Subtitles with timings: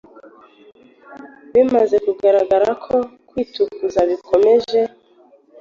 [1.53, 2.95] Bimaze kugaragara ko
[3.29, 4.79] kwitukuza bikomeje